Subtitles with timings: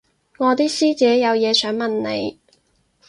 [0.39, 2.39] 我啲師姐有嘢想問你